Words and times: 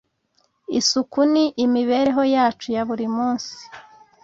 isuku 0.79 1.19
ni 1.31 1.45
imibereho 1.65 2.23
yacu 2.35 2.67
ya 2.75 2.83
buri 2.87 3.07
munsi 3.15 3.59